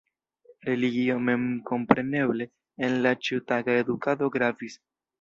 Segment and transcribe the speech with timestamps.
[0.69, 2.49] Religio memkompreneble
[2.89, 4.85] en la ĉiutaga edukado gravis.